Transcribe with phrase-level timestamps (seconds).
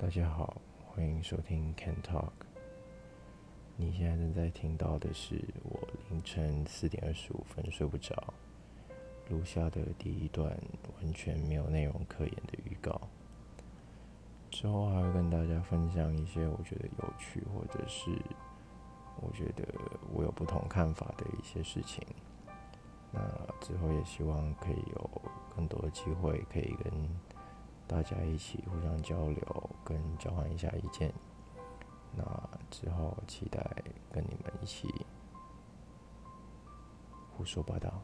[0.00, 2.30] 大家好，欢迎收听 Can Talk。
[3.76, 5.76] 你现在正在听到的是我
[6.08, 8.32] 凌晨四点二十五分睡不着
[9.28, 10.56] 录下的第一段
[10.96, 13.00] 完全没有内容可言的预告。
[14.52, 18.12] 之后还会跟大家分享一些我觉得有趣，或者是
[19.20, 19.66] 我觉得
[20.14, 22.00] 我有不同看法的一些事情。
[23.10, 23.20] 那
[23.60, 25.22] 之后也希望可以有
[25.56, 26.92] 更多的机会，可以跟
[27.88, 31.10] 大家一起互相交流，跟交换一下意见。
[32.14, 32.22] 那
[32.70, 33.58] 之后期待
[34.12, 34.86] 跟你们一起
[37.30, 38.02] 胡说八道。